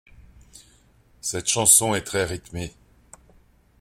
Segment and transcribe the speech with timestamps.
[1.21, 2.73] Cette chanson est très rythmée.